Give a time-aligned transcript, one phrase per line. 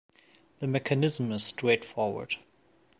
[0.61, 2.37] The mechanism is straightforward.